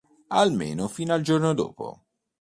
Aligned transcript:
Almeno 0.29 0.87
fino 0.87 1.13
al 1.13 1.21
giorno 1.21 1.53
dopo. 1.53 2.05